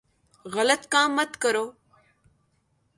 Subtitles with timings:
[0.53, 1.73] غلط کام مت کرو ـ